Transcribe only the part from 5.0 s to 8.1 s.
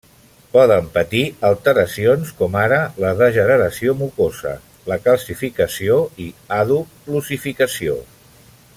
calcificació i àdhuc l'ossificació.